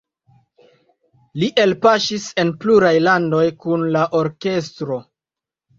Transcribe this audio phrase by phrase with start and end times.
[1.43, 5.05] Li elpaŝis en pluraj landoj kun la orkestro.